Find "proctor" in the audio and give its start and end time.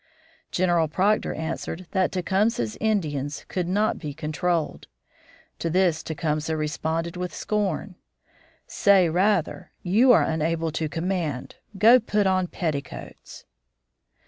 0.87-1.31